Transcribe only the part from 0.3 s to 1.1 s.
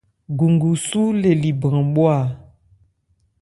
Gungusú